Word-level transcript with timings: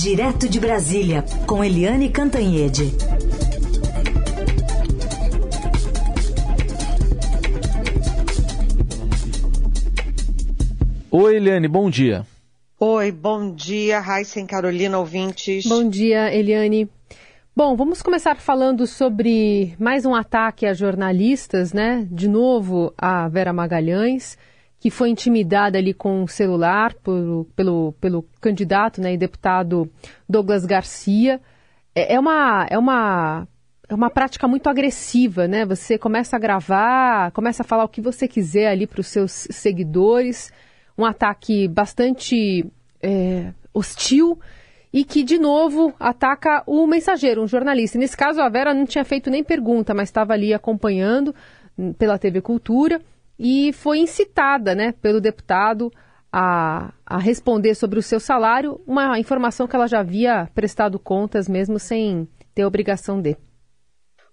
Direto 0.00 0.48
de 0.48 0.60
Brasília, 0.60 1.24
com 1.44 1.64
Eliane 1.64 2.08
Cantanhede. 2.08 2.84
Oi, 11.10 11.34
Eliane, 11.34 11.66
bom 11.66 11.90
dia. 11.90 12.24
Oi, 12.78 13.10
bom 13.10 13.52
dia, 13.52 13.98
Raíssa 13.98 14.38
e 14.38 14.46
Carolina, 14.46 15.00
ouvintes. 15.00 15.66
Bom 15.66 15.88
dia, 15.88 16.32
Eliane. 16.32 16.88
Bom, 17.56 17.74
vamos 17.74 18.00
começar 18.00 18.36
falando 18.36 18.86
sobre 18.86 19.74
mais 19.80 20.06
um 20.06 20.14
ataque 20.14 20.64
a 20.64 20.74
jornalistas, 20.74 21.72
né? 21.72 22.06
De 22.08 22.28
novo, 22.28 22.94
a 22.96 23.26
Vera 23.26 23.52
Magalhães, 23.52 24.38
que 24.80 24.90
foi 24.90 25.10
intimidada 25.10 25.78
ali 25.78 25.92
com 25.92 26.22
o 26.22 26.28
celular 26.28 26.94
por, 26.94 27.46
pelo, 27.56 27.92
pelo 28.00 28.22
candidato 28.40 29.00
né, 29.00 29.14
e 29.14 29.18
deputado 29.18 29.90
Douglas 30.28 30.64
Garcia. 30.64 31.40
É, 31.94 32.14
é, 32.14 32.20
uma, 32.20 32.66
é, 32.70 32.78
uma, 32.78 33.48
é 33.88 33.94
uma 33.94 34.08
prática 34.08 34.46
muito 34.46 34.68
agressiva, 34.68 35.48
né? 35.48 35.66
Você 35.66 35.98
começa 35.98 36.36
a 36.36 36.38
gravar, 36.38 37.32
começa 37.32 37.62
a 37.62 37.66
falar 37.66 37.84
o 37.84 37.88
que 37.88 38.00
você 38.00 38.28
quiser 38.28 38.68
ali 38.68 38.86
para 38.86 39.00
os 39.00 39.08
seus 39.08 39.32
seguidores. 39.50 40.52
Um 40.96 41.04
ataque 41.04 41.66
bastante 41.66 42.64
é, 43.02 43.52
hostil 43.74 44.38
e 44.92 45.04
que, 45.04 45.24
de 45.24 45.38
novo, 45.38 45.92
ataca 45.98 46.62
o 46.66 46.86
mensageiro, 46.86 47.42
um 47.42 47.48
jornalista. 47.48 47.98
Nesse 47.98 48.16
caso, 48.16 48.40
a 48.40 48.48
Vera 48.48 48.72
não 48.72 48.86
tinha 48.86 49.04
feito 49.04 49.28
nem 49.28 49.42
pergunta, 49.42 49.92
mas 49.92 50.08
estava 50.08 50.32
ali 50.32 50.54
acompanhando 50.54 51.34
hum, 51.76 51.92
pela 51.92 52.18
TV 52.18 52.40
Cultura 52.40 53.00
e 53.38 53.72
foi 53.72 53.98
incitada 53.98 54.74
né, 54.74 54.92
pelo 54.92 55.20
deputado 55.20 55.90
a, 56.32 56.92
a 57.06 57.18
responder 57.18 57.74
sobre 57.74 57.98
o 57.98 58.02
seu 58.02 58.20
salário, 58.20 58.80
uma 58.86 59.18
informação 59.18 59.66
que 59.66 59.76
ela 59.76 59.86
já 59.86 60.00
havia 60.00 60.50
prestado 60.54 60.98
contas 60.98 61.48
mesmo 61.48 61.78
sem 61.78 62.28
ter 62.54 62.64
obrigação 62.64 63.20
de. 63.20 63.36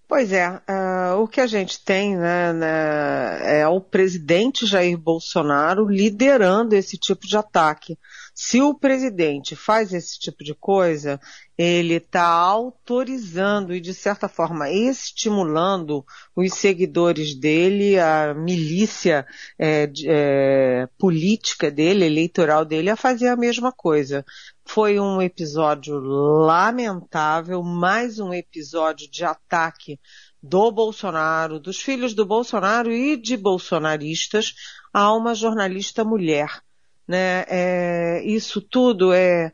Pois 0.08 0.32
é, 0.32 0.50
uh, 0.50 1.20
o 1.20 1.28
que 1.28 1.42
a 1.42 1.48
gente 1.48 1.84
tem 1.84 2.16
né, 2.16 2.54
né, 2.54 3.62
é 3.62 3.68
o 3.68 3.82
presidente 3.82 4.66
Jair 4.66 4.98
Bolsonaro 4.98 5.88
liderando 5.88 6.76
esse 6.76 6.96
tipo 6.98 7.26
de 7.26 7.36
ataque. 7.36 7.98
Se 8.38 8.62
o 8.62 8.74
presidente 8.74 9.56
faz 9.56 9.94
esse 9.94 10.20
tipo 10.20 10.44
de 10.44 10.54
coisa, 10.54 11.22
ele 11.58 11.94
está 11.94 12.28
autorizando 12.28 13.74
e, 13.74 13.80
de 13.80 13.94
certa 13.94 14.28
forma, 14.28 14.70
estimulando 14.70 16.06
os 16.36 16.54
seguidores 16.54 17.34
dele, 17.34 17.98
a 17.98 18.34
milícia 18.34 19.26
é, 19.58 19.90
é, 20.06 20.90
política 20.98 21.72
dele, 21.72 22.04
eleitoral 22.04 22.66
dele, 22.66 22.90
a 22.90 22.98
fazer 22.98 23.30
a 23.30 23.38
mesma 23.38 23.72
coisa. 23.72 24.26
Foi 24.66 25.00
um 25.00 25.22
episódio 25.22 25.98
lamentável, 25.98 27.64
mais 27.64 28.20
um 28.20 28.34
episódio 28.34 29.10
de 29.10 29.24
ataque 29.24 29.98
do 30.44 30.70
Bolsonaro, 30.74 31.58
dos 31.58 31.80
filhos 31.80 32.14
do 32.14 32.26
Bolsonaro 32.26 32.92
e 32.92 33.16
de 33.16 33.38
bolsonaristas 33.38 34.54
a 34.92 35.14
uma 35.14 35.34
jornalista 35.34 36.04
mulher 36.04 36.66
né? 37.08 37.46
É, 37.48 38.24
isso 38.26 38.62
tudo 38.62 39.14
é 39.14 39.52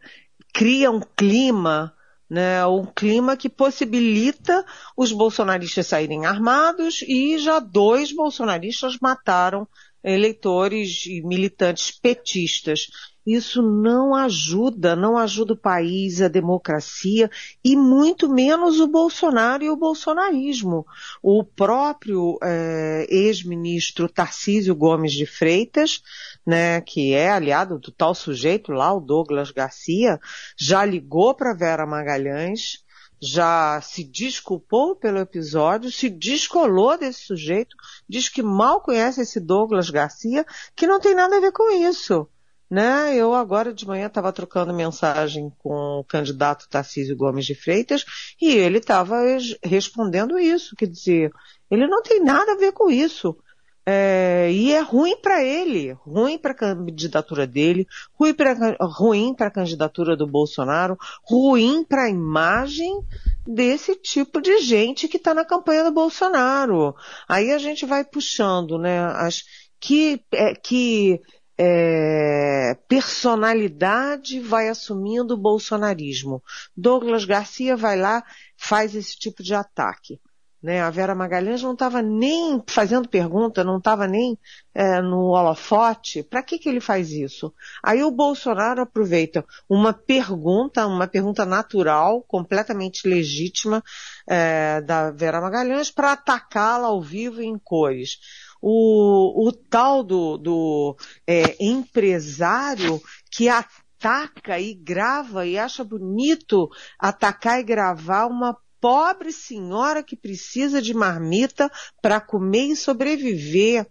cria 0.54 0.92
um 0.92 1.02
clima, 1.16 1.94
né? 2.30 2.66
Um 2.66 2.86
clima 2.86 3.36
que 3.38 3.50
possibilita 3.50 4.66
os 4.96 5.12
bolsonaristas 5.12 5.88
saírem 5.88 6.26
armados 6.26 7.02
e 7.08 7.38
já 7.40 7.60
dois 7.60 8.12
bolsonaristas 8.12 8.98
mataram 9.00 9.68
eleitores 10.04 11.06
e 11.06 11.22
militantes 11.22 11.92
petistas. 11.92 12.88
Isso 13.26 13.62
não 13.62 14.16
ajuda, 14.16 14.96
não 14.96 15.16
ajuda 15.16 15.54
o 15.54 15.58
país, 15.58 16.22
a 16.22 16.28
democracia 16.28 17.30
e 17.64 17.76
muito 17.76 18.28
menos 18.28 18.80
o 18.80 18.88
Bolsonaro 18.88 19.64
e 19.64 19.70
o 19.70 19.78
bolsonarismo. 19.78 20.86
O 21.22 21.44
próprio 21.44 22.40
é, 22.42 23.06
ex-ministro 23.10 24.10
Tarcísio 24.10 24.76
Gomes 24.76 25.14
de 25.14 25.28
Freitas, 25.28 26.02
né, 26.46 26.82
que 26.82 27.14
é 27.14 27.30
aliado 27.30 27.78
do 27.78 27.92
tal 27.92 28.16
sujeito 28.16 28.72
lá, 28.72 28.92
o 28.92 29.00
Douglas 29.00 29.52
Garcia, 29.52 30.20
já 30.58 30.84
ligou 30.84 31.36
para 31.36 31.54
Vera 31.54 31.86
Magalhães, 31.86 32.84
já 33.22 33.80
se 33.82 34.04
desculpou 34.04 34.96
pelo 34.96 35.20
episódio, 35.20 35.92
se 35.92 36.10
descolou 36.10 36.98
desse 36.98 37.22
sujeito, 37.22 37.76
diz 38.10 38.28
que 38.28 38.42
mal 38.42 38.82
conhece 38.82 39.22
esse 39.22 39.40
Douglas 39.40 39.92
Garcia, 39.92 40.44
que 40.76 40.88
não 40.88 41.00
tem 41.00 41.14
nada 41.14 41.38
a 41.38 41.40
ver 41.40 41.52
com 41.52 41.70
isso. 41.72 42.28
Né? 42.68 43.16
Eu 43.16 43.34
agora 43.34 43.74
de 43.74 43.86
manhã 43.86 44.08
estava 44.08 44.32
trocando 44.32 44.74
mensagem 44.74 45.52
com 45.60 46.00
o 46.00 46.04
candidato 46.06 46.70
Tarcísio 46.70 47.18
Gomes 47.18 47.46
de 47.46 47.54
Freitas 47.54 48.06
e 48.42 48.50
ele 48.50 48.78
estava 48.78 49.18
respondendo 49.62 50.40
isso, 50.40 50.76
quer 50.76 50.88
dizer, 50.88 51.32
ele 51.70 51.86
não 51.86 52.02
tem 52.02 52.24
nada 52.24 52.54
a 52.54 52.58
ver 52.58 52.72
com 52.72 52.90
isso. 52.90 53.38
É, 53.84 54.52
e 54.52 54.72
é 54.72 54.80
ruim 54.80 55.18
para 55.18 55.44
ele, 55.44 55.94
ruim 55.94 56.38
para 56.38 56.52
a 56.52 56.56
candidatura 56.56 57.48
dele, 57.48 57.88
ruim 58.14 58.34
para 58.34 58.78
ruim 58.80 59.36
a 59.40 59.50
candidatura 59.50 60.16
do 60.16 60.28
Bolsonaro, 60.28 60.96
ruim 61.24 61.84
para 61.84 62.04
a 62.04 62.10
imagem 62.10 63.02
desse 63.46 63.96
tipo 63.96 64.40
de 64.40 64.60
gente 64.60 65.08
que 65.08 65.18
está 65.18 65.34
na 65.34 65.44
campanha 65.44 65.84
do 65.84 65.92
Bolsonaro. 65.92 66.96
Aí 67.28 67.52
a 67.52 67.58
gente 67.58 67.86
vai 67.86 68.04
puxando, 68.04 68.78
né? 68.78 69.00
As, 69.00 69.44
que, 69.80 70.24
é, 70.32 70.54
que 70.54 71.20
é, 71.58 72.78
personalidade 72.88 74.40
vai 74.40 74.70
assumindo 74.70 75.34
o 75.34 75.38
bolsonarismo. 75.38 76.42
Douglas 76.78 77.26
Garcia 77.26 77.76
vai 77.76 77.98
lá, 77.98 78.24
faz 78.56 78.96
esse 78.96 79.18
tipo 79.18 79.42
de 79.42 79.56
ataque. 79.56 80.20
Né? 80.62 80.82
A 80.82 80.90
Vera 80.90 81.16
Magalhães 81.16 81.64
não 81.64 81.74
estava 81.74 82.02
nem 82.02 82.62
fazendo 82.68 83.10
pergunta, 83.10 83.64
não 83.64 83.78
estava 83.78 84.08
nem 84.08 84.38
é, 84.76 85.02
no 85.02 85.30
holofote. 85.30 86.22
Para 86.22 86.44
que, 86.44 86.60
que 86.60 86.70
ele 86.70 86.80
faz 86.80 87.10
isso? 87.12 87.54
Aí 87.84 88.04
o 88.04 88.12
Bolsonaro 88.12 88.82
aproveita 88.82 89.44
uma 89.68 89.92
pergunta, 89.92 90.86
uma 90.86 91.08
pergunta 91.08 91.46
natural, 91.46 92.22
completamente 92.28 93.08
legítima 93.08 93.84
é, 94.28 94.82
da 94.82 95.10
Vera 95.12 95.42
Magalhães, 95.42 95.90
para 95.90 96.12
atacá-la 96.12 96.88
ao 96.88 97.02
vivo 97.02 97.42
em 97.42 97.58
cores 97.58 98.20
o, 98.62 99.48
o 99.48 99.52
tal 99.52 100.04
do, 100.04 100.38
do 100.38 100.96
é, 101.26 101.58
empresário 101.60 103.02
que 103.32 103.50
ataca 103.50 104.60
e 104.60 104.74
grava 104.74 105.46
e 105.48 105.58
acha 105.58 105.84
bonito 105.84 106.70
atacar 107.00 107.60
e 107.60 107.64
gravar 107.64 108.28
uma 108.28 108.56
pobre 108.82 109.32
senhora 109.32 110.04
que 110.04 110.16
precisa 110.16 110.82
de 110.82 110.94
marmita 110.94 111.72
para 112.02 112.20
comer 112.20 112.66
e 112.66 112.76
sobreviver. 112.76 113.88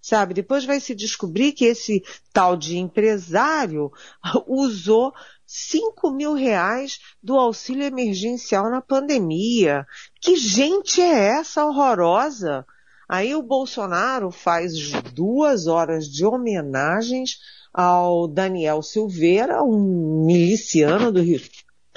Sabe? 0.00 0.34
Depois 0.34 0.64
vai 0.64 0.80
se 0.80 0.96
descobrir 0.96 1.52
que 1.52 1.64
esse 1.64 2.02
tal 2.32 2.56
de 2.56 2.76
empresário 2.76 3.92
usou 4.48 5.14
5 5.46 6.10
mil 6.10 6.34
reais 6.34 6.98
do 7.22 7.38
auxílio 7.38 7.84
emergencial 7.84 8.68
na 8.68 8.80
pandemia. 8.80 9.86
Que 10.20 10.34
gente 10.34 11.00
é 11.00 11.38
essa 11.38 11.64
horrorosa? 11.64 12.66
Aí 13.08 13.34
o 13.36 13.42
Bolsonaro 13.42 14.32
faz 14.32 14.90
duas 15.12 15.68
horas 15.68 16.06
de 16.06 16.24
homenagens 16.24 17.38
ao 17.72 18.26
Daniel 18.26 18.82
Silveira, 18.82 19.62
um 19.62 20.24
miliciano 20.26 21.12
do 21.12 21.22
Rio 21.22 21.38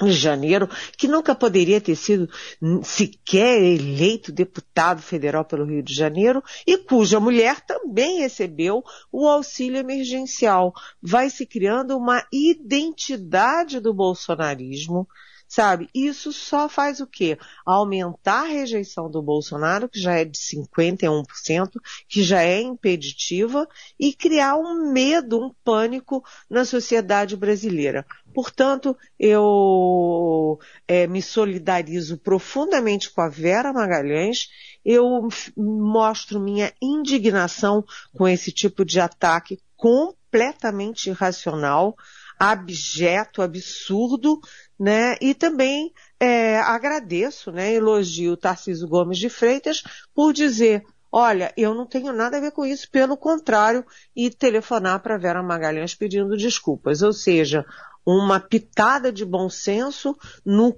de 0.04 0.12
Janeiro, 0.12 0.68
que 0.96 1.08
nunca 1.08 1.34
poderia 1.34 1.80
ter 1.80 1.96
sido 1.96 2.28
sequer 2.82 3.62
eleito 3.62 4.30
deputado 4.30 5.00
federal 5.00 5.44
pelo 5.44 5.64
Rio 5.64 5.82
de 5.82 5.94
Janeiro 5.94 6.42
e 6.66 6.76
cuja 6.76 7.18
mulher 7.18 7.60
também 7.60 8.18
recebeu 8.18 8.84
o 9.10 9.26
auxílio 9.26 9.78
emergencial. 9.78 10.74
Vai 11.00 11.30
se 11.30 11.46
criando 11.46 11.96
uma 11.96 12.22
identidade 12.30 13.80
do 13.80 13.94
bolsonarismo 13.94 15.08
sabe? 15.48 15.88
Isso 15.94 16.32
só 16.32 16.68
faz 16.68 17.00
o 17.00 17.06
quê? 17.06 17.38
Aumentar 17.64 18.42
a 18.42 18.48
rejeição 18.48 19.10
do 19.10 19.22
Bolsonaro, 19.22 19.88
que 19.88 20.00
já 20.00 20.14
é 20.14 20.24
de 20.24 20.38
51%, 20.38 21.70
que 22.08 22.22
já 22.22 22.42
é 22.42 22.60
impeditiva, 22.60 23.68
e 23.98 24.12
criar 24.12 24.56
um 24.56 24.92
medo, 24.92 25.40
um 25.40 25.54
pânico 25.64 26.24
na 26.50 26.64
sociedade 26.64 27.36
brasileira. 27.36 28.04
Portanto, 28.36 28.94
eu 29.18 30.58
é, 30.86 31.06
me 31.06 31.22
solidarizo 31.22 32.18
profundamente 32.18 33.10
com 33.10 33.22
a 33.22 33.30
Vera 33.30 33.72
Magalhães, 33.72 34.50
eu 34.84 35.26
mostro 35.56 36.38
minha 36.38 36.70
indignação 36.82 37.82
com 38.14 38.28
esse 38.28 38.52
tipo 38.52 38.84
de 38.84 39.00
ataque 39.00 39.58
completamente 39.74 41.08
irracional, 41.08 41.96
abjeto, 42.38 43.40
absurdo, 43.40 44.38
né? 44.78 45.16
E 45.18 45.32
também 45.32 45.90
é, 46.20 46.58
agradeço, 46.58 47.50
né? 47.50 47.72
Elogio 47.72 48.32
o 48.32 48.36
Tarcísio 48.36 48.86
Gomes 48.86 49.16
de 49.16 49.30
Freitas 49.30 49.82
por 50.14 50.34
dizer, 50.34 50.84
olha, 51.10 51.54
eu 51.56 51.74
não 51.74 51.86
tenho 51.86 52.12
nada 52.12 52.36
a 52.36 52.40
ver 52.40 52.52
com 52.52 52.66
isso, 52.66 52.90
pelo 52.90 53.16
contrário, 53.16 53.82
e 54.14 54.28
telefonar 54.28 55.00
para 55.00 55.16
Vera 55.16 55.42
Magalhães 55.42 55.94
pedindo 55.94 56.36
desculpas. 56.36 57.00
Ou 57.00 57.14
seja, 57.14 57.64
uma 58.06 58.38
pitada 58.38 59.12
de 59.12 59.24
bom 59.24 59.50
senso 59.50 60.16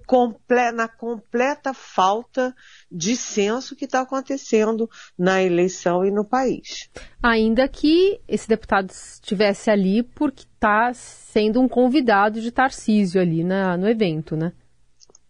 comple 0.06 0.72
na 0.72 0.88
completa 0.88 1.74
falta 1.74 2.56
de 2.90 3.14
senso 3.14 3.76
que 3.76 3.84
está 3.84 4.00
acontecendo 4.00 4.88
na 5.18 5.42
eleição 5.42 6.04
e 6.04 6.10
no 6.10 6.24
país. 6.24 6.88
Ainda 7.22 7.68
que 7.68 8.18
esse 8.26 8.48
deputado 8.48 8.90
estivesse 8.90 9.70
ali 9.70 10.02
porque 10.02 10.44
está 10.54 10.92
sendo 10.94 11.60
um 11.60 11.68
convidado 11.68 12.40
de 12.40 12.50
Tarcísio 12.50 13.20
ali 13.20 13.44
na, 13.44 13.76
no 13.76 13.88
evento, 13.88 14.34
né? 14.34 14.52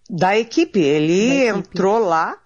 Da 0.09 0.39
equipe. 0.39 0.81
Ele 0.81 1.29
da 1.29 1.35
equipe. 1.35 1.59
entrou 1.59 1.99
lá 1.99 2.39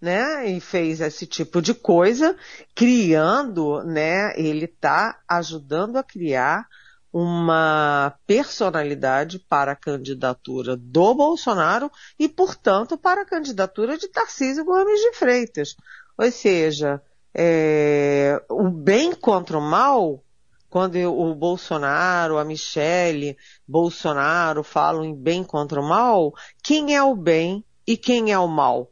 né, 0.00 0.48
e 0.48 0.60
fez 0.60 1.00
esse 1.00 1.26
tipo 1.26 1.60
de 1.60 1.74
coisa, 1.74 2.36
criando, 2.74 3.82
né, 3.82 4.32
ele 4.36 4.66
está 4.66 5.18
ajudando 5.28 5.96
a 5.96 6.04
criar 6.04 6.68
uma 7.12 8.14
personalidade 8.26 9.38
para 9.38 9.72
a 9.72 9.76
candidatura 9.76 10.76
do 10.76 11.14
Bolsonaro 11.14 11.90
e, 12.18 12.28
portanto, 12.28 12.98
para 12.98 13.22
a 13.22 13.26
candidatura 13.26 13.96
de 13.96 14.08
Tarcísio 14.08 14.64
Gomes 14.64 15.00
de 15.00 15.12
Freitas. 15.14 15.74
Ou 16.16 16.30
seja, 16.30 17.02
é, 17.34 18.42
o 18.50 18.68
bem 18.68 19.14
contra 19.14 19.56
o 19.56 19.62
mal, 19.62 20.22
quando 20.68 20.96
o 20.96 21.34
Bolsonaro, 21.34 22.36
a 22.36 22.44
Michele 22.44 23.36
Bolsonaro 23.66 24.62
falam 24.62 25.04
em 25.04 25.14
bem 25.14 25.42
contra 25.42 25.80
o 25.80 25.88
mal, 25.88 26.34
quem 26.62 26.94
é 26.94 27.02
o 27.02 27.16
bem 27.16 27.64
e 27.86 27.96
quem 27.96 28.32
é 28.32 28.38
o 28.38 28.46
mal? 28.46 28.90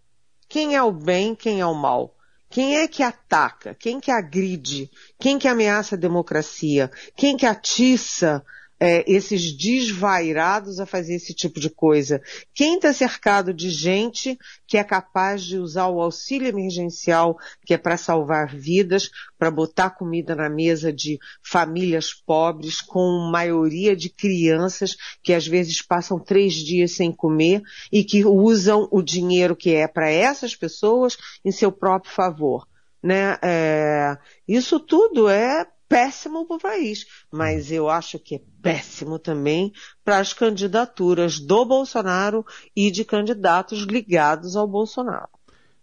Quem 0.48 0.74
é 0.74 0.82
o 0.82 0.92
bem, 0.92 1.34
quem 1.34 1.60
é 1.60 1.66
o 1.66 1.74
mal? 1.74 2.15
Quem 2.56 2.78
é 2.78 2.88
que 2.88 3.02
ataca? 3.02 3.74
Quem 3.74 4.00
que 4.00 4.10
agride? 4.10 4.90
Quem 5.20 5.38
que 5.38 5.46
ameaça 5.46 5.94
a 5.94 5.98
democracia? 5.98 6.90
Quem 7.14 7.36
que 7.36 7.44
atiça 7.44 8.42
é, 8.78 9.04
esses 9.10 9.52
desvairados 9.52 10.78
a 10.78 10.86
fazer 10.86 11.14
esse 11.14 11.34
tipo 11.34 11.58
de 11.58 11.70
coisa? 11.70 12.20
Quem 12.54 12.76
está 12.76 12.92
cercado 12.92 13.52
de 13.52 13.70
gente 13.70 14.38
que 14.66 14.76
é 14.76 14.84
capaz 14.84 15.42
de 15.42 15.58
usar 15.58 15.86
o 15.88 16.00
auxílio 16.00 16.48
emergencial, 16.48 17.36
que 17.64 17.74
é 17.74 17.78
para 17.78 17.96
salvar 17.96 18.54
vidas, 18.54 19.10
para 19.38 19.50
botar 19.50 19.90
comida 19.90 20.34
na 20.34 20.48
mesa 20.48 20.92
de 20.92 21.18
famílias 21.42 22.12
pobres, 22.12 22.80
com 22.80 23.30
maioria 23.30 23.96
de 23.96 24.10
crianças 24.10 24.96
que 25.22 25.32
às 25.32 25.46
vezes 25.46 25.82
passam 25.82 26.18
três 26.18 26.54
dias 26.54 26.92
sem 26.92 27.12
comer 27.12 27.62
e 27.90 28.04
que 28.04 28.24
usam 28.24 28.88
o 28.90 29.02
dinheiro 29.02 29.56
que 29.56 29.74
é 29.74 29.86
para 29.86 30.10
essas 30.10 30.54
pessoas 30.54 31.16
em 31.44 31.50
seu 31.50 31.70
próprio 31.72 32.12
favor? 32.12 32.66
Né? 33.02 33.38
É, 33.42 34.16
isso 34.48 34.80
tudo 34.80 35.28
é 35.28 35.66
péssimo 35.88 36.46
para 36.46 36.56
o 36.56 36.60
país, 36.60 37.06
mas 37.30 37.70
eu 37.70 37.88
acho 37.88 38.18
que 38.18 38.36
é 38.36 38.40
péssimo 38.62 39.18
também 39.18 39.72
para 40.04 40.18
as 40.18 40.32
candidaturas 40.32 41.38
do 41.38 41.64
Bolsonaro 41.64 42.44
e 42.74 42.90
de 42.90 43.04
candidatos 43.04 43.82
ligados 43.82 44.56
ao 44.56 44.66
Bolsonaro. 44.66 45.36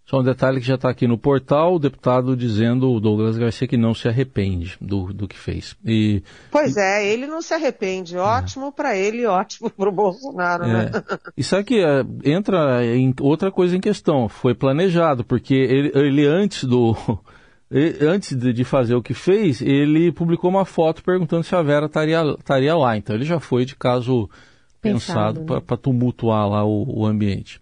Só 0.05 0.19
um 0.19 0.23
detalhe 0.23 0.59
que 0.59 0.67
já 0.67 0.75
está 0.75 0.89
aqui 0.89 1.07
no 1.07 1.17
portal, 1.17 1.75
o 1.75 1.79
deputado 1.79 2.35
dizendo, 2.35 2.91
o 2.91 2.99
Douglas 2.99 3.37
Garcia, 3.37 3.67
que 3.67 3.77
não 3.77 3.93
se 3.93 4.07
arrepende 4.09 4.77
do, 4.81 5.13
do 5.13 5.29
que 5.29 5.37
fez. 5.37 5.77
E, 5.85 6.21
pois 6.51 6.75
é, 6.75 7.07
ele 7.07 7.25
não 7.25 7.41
se 7.41 7.53
arrepende. 7.53 8.17
Ótimo 8.17 8.67
é. 8.67 8.71
para 8.71 8.97
ele, 8.97 9.25
ótimo 9.25 9.69
para 9.69 9.87
o 9.87 9.93
Bolsonaro, 9.93 10.67
né? 10.67 10.91
é. 10.93 10.97
né? 10.97 11.03
E 11.37 11.43
sabe 11.43 11.63
que 11.63 11.79
é, 11.79 12.03
entra 12.25 12.85
em 12.85 13.13
outra 13.21 13.49
coisa 13.49 13.77
em 13.77 13.79
questão. 13.79 14.27
Foi 14.27 14.53
planejado, 14.53 15.23
porque 15.23 15.53
ele, 15.53 15.91
ele 15.95 16.27
antes 16.27 16.65
do 16.65 16.93
antes 18.01 18.37
de 18.37 18.63
fazer 18.63 18.95
o 18.95 19.01
que 19.01 19.13
fez, 19.13 19.61
ele 19.61 20.11
publicou 20.11 20.49
uma 20.49 20.65
foto 20.65 21.03
perguntando 21.03 21.43
se 21.43 21.55
a 21.55 21.61
Vera 21.61 21.87
estaria 21.87 22.75
lá. 22.75 22.97
Então 22.97 23.15
ele 23.15 23.25
já 23.25 23.39
foi 23.39 23.65
de 23.65 23.75
caso 23.75 24.29
pensado, 24.79 25.39
pensado 25.39 25.53
né? 25.55 25.61
para 25.65 25.77
tumultuar 25.77 26.47
lá 26.47 26.63
o, 26.63 27.01
o 27.01 27.05
ambiente. 27.05 27.61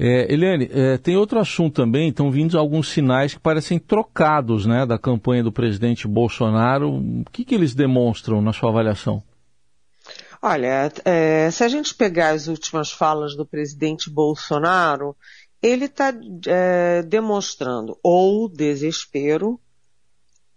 É, 0.00 0.32
Eliane, 0.32 0.70
é, 0.72 0.96
tem 0.96 1.16
outro 1.16 1.40
assunto 1.40 1.74
também, 1.74 2.10
estão 2.10 2.30
vindo 2.30 2.56
alguns 2.56 2.88
sinais 2.88 3.34
que 3.34 3.40
parecem 3.40 3.80
trocados 3.80 4.64
né, 4.64 4.86
da 4.86 4.96
campanha 4.96 5.42
do 5.42 5.50
presidente 5.50 6.06
Bolsonaro. 6.06 6.88
O 6.90 7.24
que, 7.32 7.44
que 7.44 7.52
eles 7.52 7.74
demonstram 7.74 8.40
na 8.40 8.52
sua 8.52 8.70
avaliação? 8.70 9.20
Olha, 10.40 10.92
é, 11.04 11.50
se 11.50 11.64
a 11.64 11.68
gente 11.68 11.96
pegar 11.96 12.28
as 12.28 12.46
últimas 12.46 12.92
falas 12.92 13.34
do 13.34 13.44
presidente 13.44 14.08
Bolsonaro, 14.08 15.16
ele 15.62 15.86
está 15.86 16.12
é, 16.46 17.02
demonstrando 17.02 17.98
ou 18.02 18.48
desespero 18.48 19.60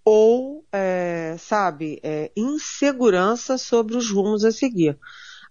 ou, 0.04 0.66
é, 0.72 1.36
sabe, 1.38 2.00
é, 2.04 2.32
insegurança 2.36 3.58
sobre 3.58 3.96
os 3.96 4.10
rumos 4.10 4.44
a 4.44 4.52
seguir. 4.52 4.98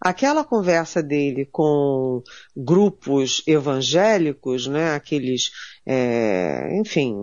Aquela 0.00 0.43
conversa 0.43 1.02
dele 1.02 1.47
com 1.52 2.23
grupos 2.56 3.43
evangélicos, 3.47 4.67
né, 4.67 4.94
aqueles, 4.94 5.50
é, 5.85 6.70
enfim, 6.81 7.14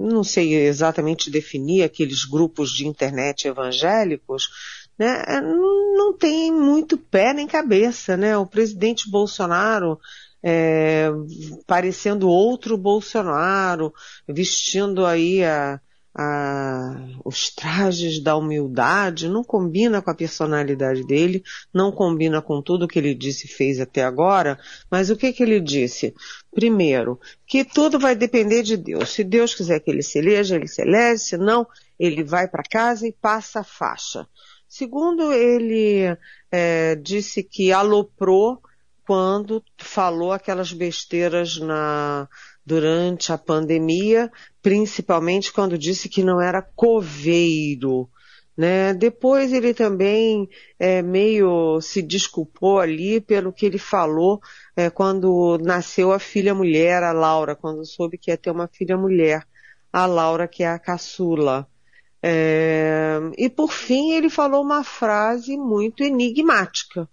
não 0.00 0.22
sei 0.22 0.54
exatamente 0.54 1.28
definir 1.28 1.82
aqueles 1.82 2.24
grupos 2.24 2.70
de 2.70 2.86
internet 2.86 3.48
evangélicos, 3.48 4.48
né, 4.96 5.24
não 5.96 6.16
tem 6.16 6.52
muito 6.52 6.96
pé 6.96 7.34
nem 7.34 7.46
cabeça, 7.46 8.16
né? 8.16 8.36
O 8.36 8.46
presidente 8.46 9.10
Bolsonaro 9.10 9.98
é, 10.42 11.08
parecendo 11.66 12.28
outro 12.28 12.76
Bolsonaro, 12.76 13.92
vestindo 14.26 15.04
aí 15.04 15.44
a, 15.44 15.80
a, 16.14 17.08
os 17.24 17.50
trajes 17.50 18.22
da 18.22 18.36
humildade, 18.36 19.28
não 19.28 19.44
combina 19.44 20.02
com 20.02 20.10
a 20.10 20.14
personalidade 20.14 21.04
dele, 21.06 21.42
não 21.72 21.92
combina 21.92 22.42
com 22.42 22.60
tudo 22.60 22.88
que 22.88 22.98
ele 22.98 23.14
disse 23.14 23.46
e 23.46 23.50
fez 23.50 23.80
até 23.80 24.02
agora, 24.02 24.58
mas 24.90 25.10
o 25.10 25.16
que 25.16 25.32
que 25.32 25.42
ele 25.42 25.60
disse? 25.60 26.14
Primeiro, 26.52 27.20
que 27.46 27.64
tudo 27.64 27.98
vai 27.98 28.14
depender 28.14 28.62
de 28.62 28.76
Deus. 28.76 29.10
Se 29.10 29.22
Deus 29.22 29.54
quiser 29.54 29.80
que 29.80 29.90
ele 29.90 30.02
se 30.02 30.18
eleja, 30.18 30.56
ele 30.56 30.66
se 30.66 30.82
elege, 30.82 31.22
se 31.22 31.36
não, 31.36 31.66
ele 31.98 32.24
vai 32.24 32.48
para 32.48 32.62
casa 32.62 33.06
e 33.06 33.12
passa 33.12 33.60
a 33.60 33.64
faixa. 33.64 34.26
Segundo, 34.66 35.32
ele 35.32 36.16
é, 36.50 36.94
disse 36.96 37.42
que 37.42 37.72
aloprou 37.72 38.60
quando 39.10 39.60
falou 39.76 40.30
aquelas 40.30 40.72
besteiras 40.72 41.58
na, 41.58 42.28
durante 42.64 43.32
a 43.32 43.36
pandemia, 43.36 44.30
principalmente 44.62 45.52
quando 45.52 45.76
disse 45.76 46.08
que 46.08 46.22
não 46.22 46.40
era 46.40 46.62
coveiro. 46.62 48.08
Né? 48.56 48.94
Depois 48.94 49.52
ele 49.52 49.74
também 49.74 50.48
é, 50.78 51.02
meio 51.02 51.80
se 51.80 52.00
desculpou 52.00 52.78
ali 52.78 53.20
pelo 53.20 53.52
que 53.52 53.66
ele 53.66 53.78
falou 53.78 54.40
é, 54.76 54.88
quando 54.88 55.58
nasceu 55.60 56.12
a 56.12 56.20
filha 56.20 56.54
mulher, 56.54 57.02
a 57.02 57.10
Laura, 57.10 57.56
quando 57.56 57.84
soube 57.84 58.16
que 58.16 58.30
ia 58.30 58.36
ter 58.36 58.52
uma 58.52 58.68
filha 58.68 58.96
mulher, 58.96 59.44
a 59.92 60.06
Laura 60.06 60.46
que 60.46 60.62
é 60.62 60.68
a 60.68 60.78
caçula. 60.78 61.66
É, 62.22 63.18
e 63.36 63.50
por 63.50 63.72
fim 63.72 64.12
ele 64.12 64.30
falou 64.30 64.62
uma 64.62 64.84
frase 64.84 65.56
muito 65.56 66.04
enigmática 66.04 67.08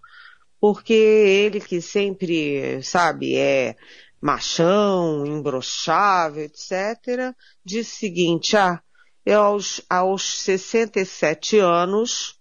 porque 0.60 0.92
ele 0.92 1.60
que 1.60 1.80
sempre, 1.80 2.82
sabe, 2.82 3.36
é 3.36 3.76
machão, 4.20 5.24
imbrochável, 5.24 6.44
etc., 6.44 7.34
disse 7.64 7.96
o 7.96 7.98
seguinte, 7.98 8.56
ah, 8.56 8.80
eu 9.24 9.40
aos, 9.40 9.80
aos 9.88 10.40
67 10.40 11.58
anos, 11.58 12.38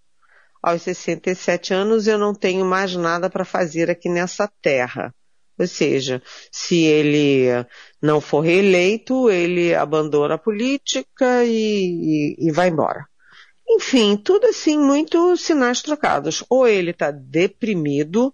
aos 0.62 0.82
67 0.82 1.74
anos 1.74 2.08
eu 2.08 2.18
não 2.18 2.34
tenho 2.34 2.66
mais 2.66 2.96
nada 2.96 3.30
para 3.30 3.46
fazer 3.46 3.92
aqui 3.92 4.10
nessa 4.10 4.50
terra. 4.62 5.14
Ou 5.60 5.68
seja, 5.68 6.22
se 6.52 6.84
ele 6.84 7.48
não 8.02 8.22
for 8.22 8.42
reeleito, 8.42 9.30
ele 9.30 9.74
abandona 9.74 10.36
a 10.36 10.38
política 10.38 11.44
e, 11.44 12.36
e, 12.40 12.48
e 12.48 12.52
vai 12.52 12.70
embora. 12.70 13.08
Enfim, 13.70 14.16
tudo 14.16 14.48
assim, 14.48 14.78
muito 14.78 15.36
sinais 15.38 15.82
trocados. 15.82 16.44
Ou 16.50 16.68
ele 16.68 16.92
está 16.92 17.12
deprimido, 17.12 18.34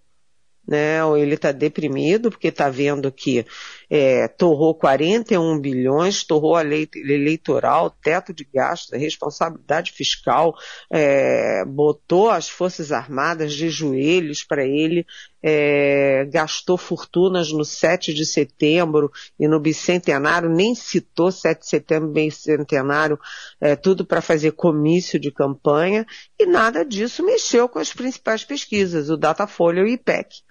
né? 0.68 1.04
Ou 1.04 1.18
ele 1.18 1.36
está 1.36 1.52
deprimido 1.52 2.30
porque 2.30 2.50
está 2.50 2.70
vendo 2.70 3.12
que 3.12 3.46
é, 3.90 4.28
torrou 4.28 4.76
41 4.76 5.60
bilhões, 5.60 6.24
torrou 6.24 6.56
a 6.56 6.62
lei 6.62 6.88
eleitoral, 6.96 7.90
teto 7.90 8.34
de 8.34 8.48
gastos, 8.54 8.98
responsabilidade 9.00 9.92
fiscal, 9.92 10.56
é, 10.92 11.64
botou 11.66 12.30
as 12.30 12.50
Forças 12.50 12.92
Armadas 12.92 13.54
de 13.54 13.70
joelhos 13.70 14.44
para 14.44 14.66
ele, 14.66 15.06
é, 15.42 16.26
gastou 16.32 16.78
fortunas 16.78 17.52
no 17.52 17.66
7 17.66 18.14
de 18.14 18.26
setembro 18.26 19.12
e 19.38 19.48
no 19.48 19.60
bicentenário, 19.60 20.50
nem 20.50 20.74
citou 20.74 21.32
7 21.32 21.60
de 21.60 21.68
setembro 21.68 22.10
bicentenário, 22.10 23.20
é, 23.60 23.76
tudo 23.76 24.06
para 24.06 24.22
fazer 24.22 24.52
comício 24.52 25.20
de 25.20 25.32
campanha, 25.32 26.06
e 26.40 26.46
nada 26.46 26.86
disso 26.86 27.26
mexeu 27.26 27.68
com 27.68 27.80
as 27.80 27.92
principais 27.92 28.46
pesquisas, 28.46 29.10
o 29.10 29.18
Datafolha 29.18 29.82
e 29.82 29.84
o 29.84 29.88
IPEC. 29.88 30.44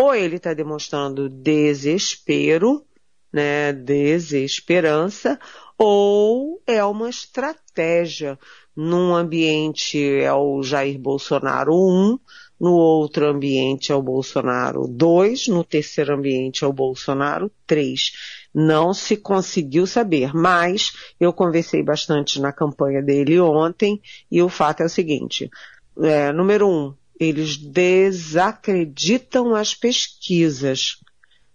Ou 0.00 0.14
ele 0.14 0.36
está 0.36 0.54
demonstrando 0.54 1.28
desespero, 1.28 2.86
né, 3.32 3.72
desesperança, 3.72 5.36
ou 5.76 6.62
é 6.64 6.84
uma 6.84 7.10
estratégia 7.10 8.38
num 8.76 9.12
ambiente, 9.12 9.98
é 10.20 10.32
o 10.32 10.62
Jair 10.62 10.96
Bolsonaro 11.00 11.74
1, 11.74 12.16
no 12.60 12.74
outro 12.74 13.26
ambiente 13.26 13.90
é 13.90 13.94
o 13.96 14.00
Bolsonaro 14.00 14.86
2, 14.86 15.48
no 15.48 15.64
terceiro 15.64 16.14
ambiente 16.14 16.62
é 16.62 16.66
o 16.68 16.72
Bolsonaro 16.72 17.50
3. 17.66 18.12
Não 18.54 18.94
se 18.94 19.16
conseguiu 19.16 19.84
saber, 19.84 20.32
mas 20.32 20.92
eu 21.18 21.32
conversei 21.32 21.82
bastante 21.82 22.40
na 22.40 22.52
campanha 22.52 23.02
dele 23.02 23.40
ontem 23.40 24.00
e 24.30 24.40
o 24.40 24.48
fato 24.48 24.80
é 24.80 24.86
o 24.86 24.88
seguinte: 24.88 25.50
é, 26.00 26.32
número 26.32 26.68
um, 26.68 26.94
eles 27.18 27.56
desacreditam 27.56 29.54
as 29.54 29.74
pesquisas 29.74 30.98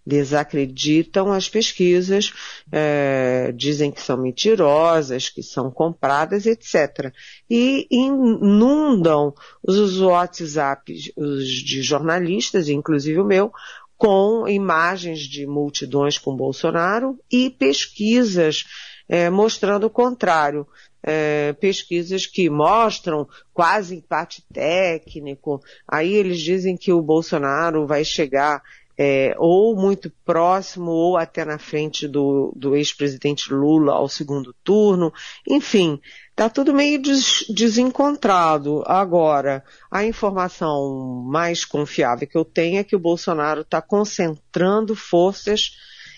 desacreditam 0.05 1.31
as 1.31 1.47
pesquisas, 1.47 2.33
é, 2.71 3.53
dizem 3.55 3.91
que 3.91 4.01
são 4.01 4.17
mentirosas, 4.17 5.29
que 5.29 5.41
são 5.41 5.71
compradas, 5.71 6.45
etc. 6.45 7.13
E 7.49 7.87
inundam 7.89 9.33
os 9.65 9.99
WhatsApps 9.99 11.11
os 11.15 11.47
de 11.47 11.81
jornalistas, 11.81 12.67
inclusive 12.67 13.19
o 13.19 13.25
meu, 13.25 13.51
com 13.97 14.47
imagens 14.47 15.19
de 15.19 15.47
multidões 15.47 16.17
com 16.17 16.35
Bolsonaro 16.35 17.17
e 17.31 17.49
pesquisas 17.49 18.65
é, 19.07 19.29
mostrando 19.29 19.85
o 19.85 19.89
contrário. 19.89 20.67
É, 21.05 21.51
pesquisas 21.59 22.25
que 22.25 22.49
mostram 22.49 23.27
quase 23.53 23.97
empate 23.97 24.41
técnico. 24.53 25.61
Aí 25.85 26.13
eles 26.13 26.39
dizem 26.39 26.77
que 26.77 26.93
o 26.93 27.01
Bolsonaro 27.01 27.85
vai 27.85 28.05
chegar 28.05 28.61
é, 28.97 29.35
ou 29.37 29.75
muito 29.75 30.11
próximo 30.23 30.91
ou 30.91 31.17
até 31.17 31.43
na 31.43 31.57
frente 31.57 32.07
do, 32.07 32.53
do 32.55 32.75
ex-presidente 32.75 33.51
Lula 33.51 33.93
ao 33.93 34.07
segundo 34.07 34.53
turno. 34.63 35.11
Enfim, 35.47 35.99
está 36.29 36.49
tudo 36.49 36.73
meio 36.73 37.01
des, 37.01 37.45
desencontrado. 37.49 38.83
Agora, 38.85 39.63
a 39.91 40.05
informação 40.05 41.23
mais 41.25 41.65
confiável 41.65 42.27
que 42.27 42.37
eu 42.37 42.45
tenho 42.45 42.79
é 42.79 42.83
que 42.83 42.95
o 42.95 42.99
Bolsonaro 42.99 43.61
está 43.61 43.81
concentrando 43.81 44.95
forças 44.95 45.71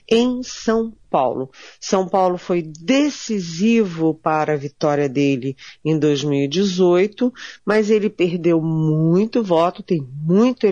em 0.09 0.43
São 0.43 0.93
Paulo. 1.09 1.49
São 1.79 2.07
Paulo 2.07 2.37
foi 2.37 2.61
decisivo 2.61 4.13
para 4.13 4.53
a 4.53 4.57
vitória 4.57 5.09
dele 5.09 5.55
em 5.83 5.97
2018, 5.97 7.33
mas 7.65 7.89
ele 7.89 8.09
perdeu 8.09 8.61
muito 8.61 9.43
voto, 9.43 9.83
tem 9.83 10.05
muito 10.23 10.65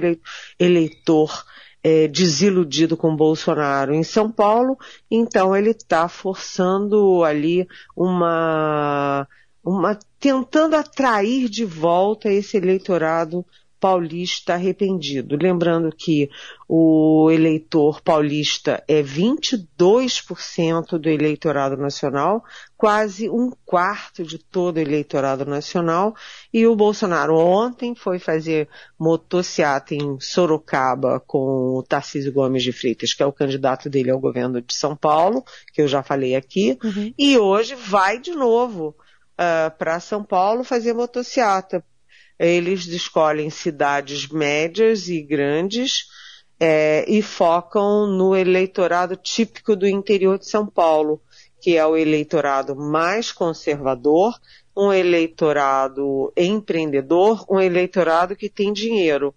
eleitor 0.60 1.46
é, 1.84 2.08
desiludido 2.08 2.96
com 2.96 3.16
Bolsonaro 3.16 3.94
em 3.94 4.04
São 4.04 4.32
Paulo, 4.32 4.78
então 5.12 5.56
ele 5.56 5.72
está 5.72 6.08
forçando 6.08 7.24
ali 7.24 7.68
uma, 7.96 9.28
uma, 9.64 10.00
tentando 10.20 10.76
atrair 10.76 11.50
de 11.50 11.66
volta 11.66 12.32
esse 12.32 12.56
eleitorado 12.56 13.46
paulista 13.84 14.54
arrependido. 14.54 15.36
Lembrando 15.36 15.94
que 15.94 16.30
o 16.70 17.30
eleitor 17.30 18.00
paulista 18.00 18.82
é 18.88 19.04
22% 19.04 20.98
do 20.98 21.10
eleitorado 21.10 21.76
nacional, 21.76 22.46
quase 22.78 23.30
um 23.30 23.52
quarto 23.66 24.24
de 24.24 24.38
todo 24.38 24.78
o 24.78 24.80
eleitorado 24.80 25.44
nacional, 25.44 26.16
e 26.54 26.66
o 26.66 26.78
Bolsonaro 26.78 27.36
ontem 27.36 27.94
foi 27.94 28.20
fazer 28.20 28.70
motociata 28.98 29.94
em 29.94 30.18
Sorocaba 30.18 31.20
com 31.20 31.76
o 31.78 31.84
Tarcísio 31.84 32.32
Gomes 32.32 32.64
de 32.64 32.72
Freitas, 32.72 33.14
que 33.14 33.22
é 33.22 33.26
o 33.26 33.34
candidato 33.34 33.90
dele 33.90 34.12
ao 34.12 34.20
governo 34.20 34.62
de 34.62 34.74
São 34.74 34.96
Paulo, 34.96 35.44
que 35.74 35.82
eu 35.82 35.90
já 35.90 36.02
falei 36.02 36.38
aqui, 36.38 36.80
uhum. 36.82 37.14
e 37.20 37.38
hoje 37.38 37.76
vai 37.76 38.18
de 38.18 38.32
novo 38.32 38.96
uh, 39.34 39.78
para 39.78 40.00
São 40.00 40.24
Paulo 40.24 40.64
fazer 40.64 40.94
motociata 40.94 41.84
eles 42.46 42.86
escolhem 42.88 43.50
cidades 43.50 44.28
médias 44.28 45.08
e 45.08 45.22
grandes 45.22 46.08
é, 46.60 47.06
e 47.08 47.22
focam 47.22 48.08
no 48.08 48.36
eleitorado 48.36 49.16
típico 49.16 49.76
do 49.76 49.88
interior 49.88 50.38
de 50.38 50.48
São 50.48 50.68
Paulo, 50.68 51.22
que 51.62 51.78
é 51.78 51.86
o 51.86 51.96
eleitorado 51.96 52.76
mais 52.76 53.32
conservador, 53.32 54.38
um 54.76 54.92
eleitorado 54.92 56.34
empreendedor, 56.36 57.46
um 57.50 57.60
eleitorado 57.60 58.36
que 58.36 58.50
tem 58.50 58.74
dinheiro. 58.74 59.34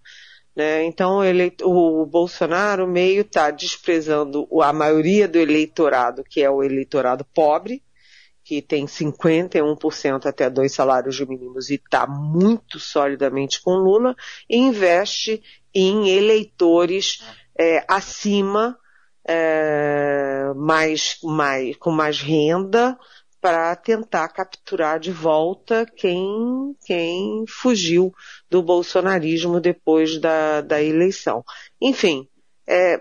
Né? 0.55 0.85
Então 0.85 1.21
o, 1.63 2.03
o 2.03 2.07
Bolsonaro 2.07 2.89
meio 2.89 3.21
está 3.21 3.51
desprezando 3.51 4.49
a 4.63 4.73
maioria 4.73 5.29
do 5.29 5.39
eleitorado, 5.39 6.25
que 6.25 6.43
é 6.43 6.51
o 6.51 6.63
eleitorado 6.63 7.25
pobre, 7.35 7.83
que 8.47 8.63
tem 8.63 8.87
51% 8.87 10.25
até 10.25 10.49
dois 10.49 10.73
salários 10.73 11.19
mínimos 11.19 11.69
e 11.69 11.75
está 11.75 12.07
muito 12.07 12.79
solidamente 12.79 13.61
com 13.61 13.75
Lula, 13.75 14.15
investe 14.49 15.43
em 15.75 16.09
eleitores 16.11 17.25
é, 17.59 17.85
acima, 17.89 18.79
é, 19.27 20.53
mais, 20.55 21.19
mais, 21.25 21.77
com 21.77 21.91
mais 21.91 22.21
renda, 22.21 22.97
para 23.41 23.75
tentar 23.75 24.29
capturar 24.29 25.01
de 25.01 25.11
volta 25.11 25.85
quem, 25.85 26.77
quem 26.87 27.45
fugiu 27.49 28.15
do 28.49 28.63
bolsonarismo 28.63 29.61
depois 29.61 30.21
da, 30.21 30.61
da 30.61 30.81
eleição. 30.81 31.45
Enfim, 31.81 32.29
é, 32.67 33.01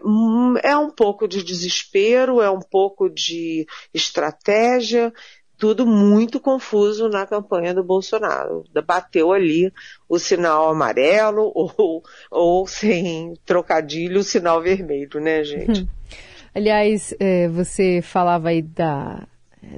é 0.63 0.77
um 0.77 0.89
pouco 0.89 1.27
de 1.27 1.43
desespero, 1.43 2.41
é 2.41 2.49
um 2.49 2.59
pouco 2.59 3.09
de 3.09 3.65
estratégia, 3.93 5.11
tudo 5.57 5.85
muito 5.85 6.39
confuso 6.39 7.07
na 7.09 7.25
campanha 7.25 7.73
do 7.73 7.83
Bolsonaro. 7.83 8.63
Bateu 8.85 9.31
ali 9.31 9.71
o 10.07 10.19
sinal 10.19 10.69
amarelo 10.69 11.51
ou, 11.55 12.03
ou 12.29 12.67
sem 12.67 13.33
trocadilho, 13.45 14.19
o 14.19 14.23
sinal 14.23 14.61
vermelho, 14.61 15.19
né, 15.19 15.43
gente? 15.43 15.81
Hum. 15.81 15.87
Aliás, 16.53 17.13
é, 17.19 17.49
você 17.49 18.01
falava 18.01 18.49
aí 18.49 18.61
da 18.61 19.27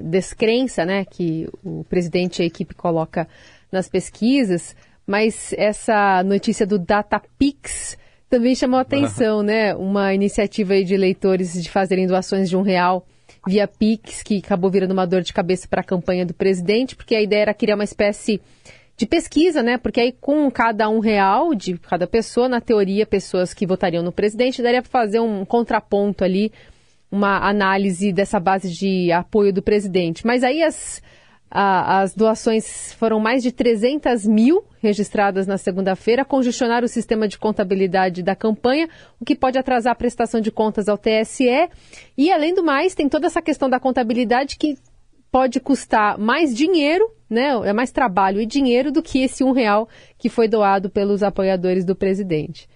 descrença, 0.02 0.84
né, 0.84 1.04
que 1.04 1.48
o 1.64 1.82
presidente 1.84 2.40
e 2.40 2.42
a 2.42 2.46
equipe 2.46 2.74
coloca 2.74 3.26
nas 3.72 3.88
pesquisas, 3.88 4.76
mas 5.06 5.52
essa 5.54 6.22
notícia 6.22 6.66
do 6.66 6.78
DataPix 6.78 7.96
também 8.28 8.54
chamou 8.54 8.78
atenção, 8.78 9.42
né? 9.42 9.74
Uma 9.74 10.14
iniciativa 10.14 10.82
de 10.82 10.94
eleitores 10.94 11.52
de 11.54 11.70
fazerem 11.70 12.06
doações 12.06 12.48
de 12.48 12.56
um 12.56 12.62
real 12.62 13.06
via 13.46 13.66
Pix, 13.66 14.22
que 14.22 14.38
acabou 14.38 14.70
virando 14.70 14.92
uma 14.92 15.06
dor 15.06 15.22
de 15.22 15.32
cabeça 15.32 15.66
para 15.68 15.80
a 15.80 15.84
campanha 15.84 16.26
do 16.26 16.34
presidente, 16.34 16.94
porque 16.94 17.14
a 17.14 17.22
ideia 17.22 17.42
era 17.42 17.54
criar 17.54 17.76
uma 17.76 17.84
espécie 17.84 18.40
de 18.96 19.06
pesquisa, 19.06 19.62
né? 19.62 19.78
Porque 19.78 20.00
aí 20.00 20.12
com 20.12 20.50
cada 20.50 20.88
um 20.88 20.98
real 20.98 21.54
de 21.54 21.78
cada 21.78 22.06
pessoa, 22.06 22.48
na 22.48 22.60
teoria, 22.60 23.06
pessoas 23.06 23.54
que 23.54 23.66
votariam 23.66 24.02
no 24.02 24.12
presidente, 24.12 24.62
daria 24.62 24.82
para 24.82 24.90
fazer 24.90 25.20
um 25.20 25.44
contraponto 25.44 26.24
ali, 26.24 26.52
uma 27.10 27.38
análise 27.48 28.12
dessa 28.12 28.38
base 28.38 28.70
de 28.70 29.10
apoio 29.12 29.52
do 29.52 29.62
presidente. 29.62 30.26
Mas 30.26 30.42
aí 30.42 30.62
as 30.62 31.00
as 31.50 32.14
doações 32.14 32.92
foram 32.94 33.18
mais 33.18 33.42
de 33.42 33.50
300 33.50 34.26
mil 34.26 34.64
registradas 34.80 35.46
na 35.46 35.56
segunda-feira, 35.56 36.24
congestionaram 36.24 36.84
o 36.84 36.88
sistema 36.88 37.26
de 37.26 37.38
contabilidade 37.38 38.22
da 38.22 38.36
campanha, 38.36 38.88
o 39.18 39.24
que 39.24 39.34
pode 39.34 39.58
atrasar 39.58 39.92
a 39.92 39.96
prestação 39.96 40.40
de 40.40 40.50
contas 40.50 40.88
ao 40.88 40.98
TSE. 40.98 41.68
E, 42.16 42.30
além 42.30 42.54
do 42.54 42.62
mais, 42.62 42.94
tem 42.94 43.08
toda 43.08 43.26
essa 43.26 43.42
questão 43.42 43.68
da 43.68 43.80
contabilidade 43.80 44.56
que 44.58 44.76
pode 45.30 45.60
custar 45.60 46.18
mais 46.18 46.54
dinheiro, 46.54 47.10
né? 47.28 47.50
É 47.64 47.72
mais 47.72 47.90
trabalho 47.90 48.40
e 48.40 48.46
dinheiro 48.46 48.90
do 48.90 49.02
que 49.02 49.22
esse 49.22 49.44
um 49.44 49.52
real 49.52 49.88
que 50.18 50.28
foi 50.28 50.48
doado 50.48 50.88
pelos 50.88 51.22
apoiadores 51.22 51.84
do 51.84 51.94
presidente. 51.94 52.68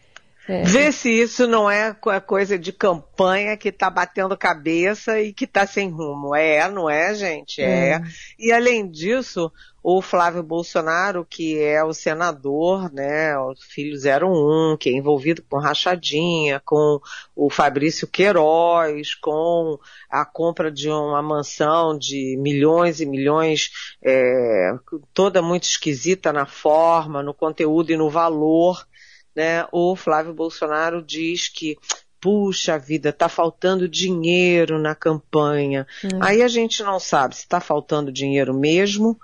É. 0.48 0.62
Vê 0.64 0.90
se 0.90 1.08
isso 1.08 1.46
não 1.46 1.70
é 1.70 1.94
coisa 2.26 2.58
de 2.58 2.72
campanha 2.72 3.56
que 3.56 3.68
está 3.68 3.88
batendo 3.88 4.36
cabeça 4.36 5.20
e 5.20 5.32
que 5.32 5.44
está 5.44 5.66
sem 5.66 5.88
rumo. 5.88 6.34
É, 6.34 6.68
não 6.68 6.90
é, 6.90 7.14
gente? 7.14 7.60
É. 7.60 7.94
é. 7.94 8.02
E 8.38 8.50
além 8.50 8.90
disso, 8.90 9.52
o 9.82 10.02
Flávio 10.02 10.42
Bolsonaro, 10.42 11.24
que 11.28 11.58
é 11.60 11.82
o 11.84 11.92
senador, 11.92 12.92
né, 12.92 13.36
o 13.38 13.54
filho 13.56 13.96
01, 13.96 14.76
que 14.76 14.88
é 14.90 14.92
envolvido 14.92 15.42
com 15.48 15.58
rachadinha, 15.58 16.60
com 16.64 17.00
o 17.34 17.50
Fabrício 17.50 18.06
Queiroz, 18.06 19.14
com 19.16 19.78
a 20.08 20.24
compra 20.24 20.70
de 20.70 20.88
uma 20.88 21.22
mansão 21.22 21.96
de 21.96 22.36
milhões 22.38 23.00
e 23.00 23.06
milhões, 23.06 23.70
é, 24.04 24.72
toda 25.12 25.42
muito 25.42 25.64
esquisita 25.64 26.32
na 26.32 26.46
forma, 26.46 27.22
no 27.22 27.34
conteúdo 27.34 27.90
e 27.90 27.96
no 27.96 28.08
valor 28.08 28.86
né, 29.34 29.66
o 29.72 29.96
Flávio 29.96 30.34
Bolsonaro 30.34 31.02
diz 31.02 31.48
que 31.48 31.76
puxa 32.20 32.78
vida, 32.78 33.08
está 33.08 33.28
faltando 33.28 33.88
dinheiro 33.88 34.78
na 34.78 34.94
campanha. 34.94 35.86
Hum. 36.04 36.20
Aí 36.20 36.40
a 36.40 36.46
gente 36.46 36.80
não 36.84 37.00
sabe 37.00 37.34
se 37.34 37.42
está 37.42 37.58
faltando 37.58 38.12
dinheiro 38.12 38.54
mesmo, 38.54 39.18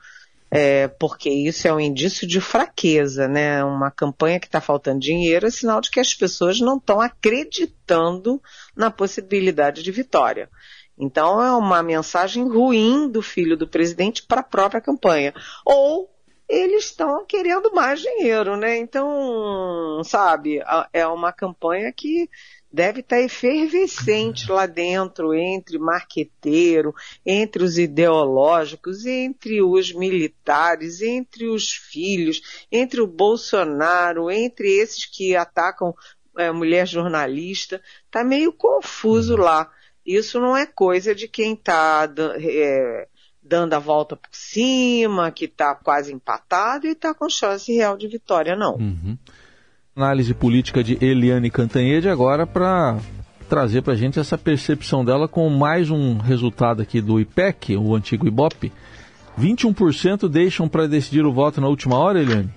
é, 0.51 0.89
porque 0.89 1.31
isso 1.31 1.69
é 1.69 1.73
um 1.73 1.79
indício 1.79 2.27
de 2.27 2.41
fraqueza, 2.41 3.29
né? 3.29 3.63
Uma 3.63 3.91
campanha 3.91 4.41
que 4.41 4.47
está 4.47 4.61
faltando 4.61 4.99
dinheiro 4.99 5.47
é 5.47 5.51
sinal 5.51 5.81
de 5.81 5.91
que 5.91 6.01
as 6.01 6.13
pessoas 6.13 6.59
não 6.59 6.79
estão 6.79 7.01
acreditando 7.01 8.43
na 8.75 8.91
possibilidade 8.91 9.83
de 9.83 9.93
vitória. 9.93 10.49
Então 10.99 11.41
é 11.41 11.53
uma 11.53 11.83
mensagem 11.83 12.49
ruim 12.49 13.09
do 13.09 13.23
filho 13.23 13.57
do 13.57 13.69
presidente 13.69 14.25
para 14.25 14.41
a 14.41 14.45
própria 14.45 14.81
campanha. 14.81 15.33
Ou 15.65 16.11
eles 16.49 16.85
estão 16.87 17.25
querendo 17.27 17.73
mais 17.75 18.01
dinheiro, 18.01 18.57
né? 18.57 18.79
Então, 18.79 20.03
sabe, 20.05 20.61
é 20.93 21.07
uma 21.07 21.33
campanha 21.33 21.93
que 21.93 22.29
deve 22.73 23.01
estar 23.01 23.21
efervescente 23.21 24.51
lá 24.51 24.67
dentro, 24.67 25.35
entre 25.35 25.79
marqueteiro, 25.79 26.95
entre 27.25 27.63
os 27.63 27.79
ideológicos, 27.79 29.07
entre 29.07 29.63
os 29.63 29.93
militares, 29.93 31.01
entre 31.01 31.49
os 31.49 31.71
filhos, 31.71 32.67
entre 32.71 33.01
o 33.01 33.07
Bolsonaro, 33.07 34.31
entre 34.31 34.71
esses 34.71 35.05
que 35.07 35.35
atacam 35.35 35.95
é, 36.37 36.53
mulher 36.53 36.87
jornalista. 36.87 37.83
Está 38.07 38.23
meio 38.23 38.53
confuso 38.53 39.35
uhum. 39.35 39.43
lá. 39.43 39.71
Isso 40.05 40.41
não 40.41 40.57
é 40.57 40.65
coisa 40.65 41.15
de 41.15 41.29
quem 41.29 41.53
está 41.55 42.09
é, 42.41 43.09
dando 43.49 43.75
a 43.75 43.79
volta 43.79 44.17
por 44.17 44.29
cima, 44.31 45.31
que 45.31 45.47
está 45.47 45.75
quase 45.75 46.13
empatado 46.13 46.87
e 46.87 46.91
está 46.91 47.15
com 47.15 47.29
chance 47.29 47.73
real 47.73 47.97
de 47.97 48.07
vitória, 48.07 48.55
não. 48.55 48.75
Uhum 48.75 49.17
análise 49.99 50.33
política 50.33 50.85
de 50.85 50.97
Eliane 51.05 51.51
Cantanhede 51.51 52.09
agora 52.09 52.47
para 52.47 53.01
trazer 53.49 53.83
para 53.83 53.95
a 53.95 53.97
gente 53.97 54.21
essa 54.21 54.39
percepção 54.39 55.05
dela 55.05 55.27
com 55.27 55.49
mais 55.51 55.91
um 55.91 56.19
resultado 56.19 56.81
aqui 56.81 57.01
do 57.01 57.19
IPEC, 57.19 57.77
o 57.77 57.97
antigo 57.97 58.29
IBOP. 58.29 58.73
21% 59.37 60.29
deixam 60.29 60.69
para 60.69 60.87
decidir 60.87 61.25
o 61.25 61.33
voto 61.33 61.61
na 61.61 61.67
última 61.67 61.99
hora, 61.99 62.21
Eliane? 62.21 62.53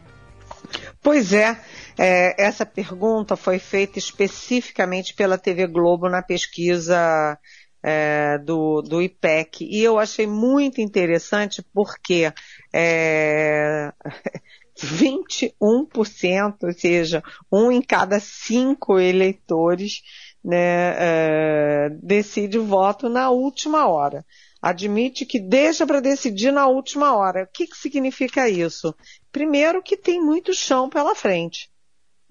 Pois 1.01 1.33
é, 1.33 1.59
é, 1.97 2.43
essa 2.43 2.63
pergunta 2.63 3.35
foi 3.35 3.57
feita 3.57 3.97
especificamente 3.97 5.15
pela 5.15 5.37
TV 5.37 5.65
Globo 5.65 6.07
na 6.07 6.21
pesquisa 6.21 7.39
é, 7.83 8.37
do, 8.37 8.81
do 8.81 9.01
IPEC. 9.01 9.65
E 9.65 9.83
eu 9.83 9.97
achei 9.97 10.27
muito 10.27 10.81
interessante 10.81 11.63
porque 11.73 12.31
é, 12.73 13.91
21%, 14.77 16.55
ou 16.63 16.73
seja, 16.73 17.23
um 17.51 17.71
em 17.71 17.81
cada 17.81 18.19
cinco 18.19 18.99
eleitores 18.99 20.01
né, 20.43 20.95
é, 20.97 21.89
decide 22.01 22.57
o 22.57 22.65
voto 22.65 23.09
na 23.09 23.29
última 23.29 23.87
hora. 23.87 24.25
Admite 24.61 25.25
que 25.25 25.39
deixa 25.39 25.87
para 25.87 25.99
decidir 25.99 26.51
na 26.51 26.67
última 26.67 27.15
hora. 27.15 27.43
O 27.43 27.47
que, 27.47 27.65
que 27.65 27.75
significa 27.75 28.47
isso? 28.47 28.95
Primeiro 29.31 29.81
que 29.81 29.97
tem 29.97 30.21
muito 30.21 30.53
chão 30.53 30.87
pela 30.87 31.15
frente. 31.15 31.69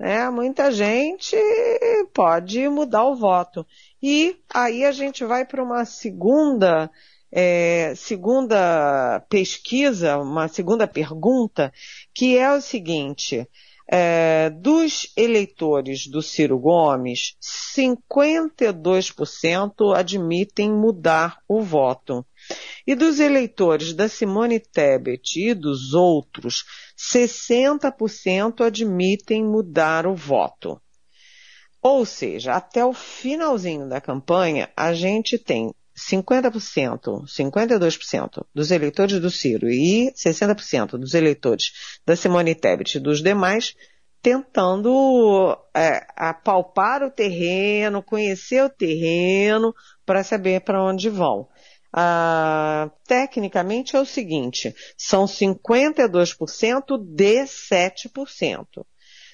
Né? 0.00 0.28
Muita 0.30 0.72
gente 0.72 1.36
pode 2.14 2.66
mudar 2.70 3.04
o 3.04 3.14
voto. 3.14 3.66
E 4.02 4.34
aí 4.52 4.86
a 4.86 4.92
gente 4.92 5.26
vai 5.26 5.44
para 5.44 5.62
uma 5.62 5.84
segunda 5.84 6.90
é, 7.30 7.92
segunda 7.94 9.20
pesquisa, 9.28 10.16
uma 10.16 10.48
segunda 10.48 10.88
pergunta, 10.88 11.70
que 12.14 12.38
é 12.38 12.50
o 12.50 12.62
seguinte: 12.62 13.46
é, 13.86 14.48
dos 14.48 15.12
eleitores 15.14 16.06
do 16.06 16.22
Ciro 16.22 16.58
Gomes, 16.58 17.36
52% 17.76 19.94
admitem 19.94 20.72
mudar 20.72 21.42
o 21.46 21.60
voto. 21.60 22.24
E 22.86 22.94
dos 22.94 23.20
eleitores 23.20 23.92
da 23.92 24.08
Simone 24.08 24.58
Tebet 24.58 25.40
e 25.40 25.54
dos 25.54 25.94
outros, 25.94 26.64
60% 26.98 28.66
admitem 28.66 29.44
mudar 29.44 30.06
o 30.06 30.14
voto. 30.14 30.80
Ou 31.82 32.04
seja, 32.04 32.54
até 32.54 32.84
o 32.84 32.92
finalzinho 32.92 33.88
da 33.88 34.00
campanha, 34.00 34.68
a 34.76 34.92
gente 34.92 35.38
tem 35.38 35.74
50%, 35.96 37.24
52% 37.26 38.46
dos 38.54 38.70
eleitores 38.70 39.20
do 39.20 39.30
Ciro 39.30 39.68
e 39.68 40.12
60% 40.12 40.98
dos 40.98 41.14
eleitores 41.14 41.72
da 42.06 42.16
Simone 42.16 42.54
Tebet 42.54 42.96
e 42.96 43.00
dos 43.00 43.22
demais 43.22 43.74
tentando 44.22 45.56
é, 45.74 46.06
apalpar 46.14 47.02
o 47.02 47.10
terreno, 47.10 48.02
conhecer 48.02 48.62
o 48.62 48.68
terreno 48.68 49.74
para 50.04 50.22
saber 50.22 50.60
para 50.60 50.82
onde 50.82 51.08
vão. 51.08 51.48
Ah, 51.92 52.90
tecnicamente 53.06 53.96
é 53.96 54.00
o 54.00 54.06
seguinte, 54.06 54.74
são 54.96 55.26
52% 55.26 56.96
de 56.98 57.42
7%, 57.42 58.86